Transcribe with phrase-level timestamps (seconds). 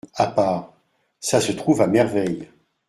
[0.17, 0.73] A part,
[1.19, 2.49] Ca se trouve à merveille!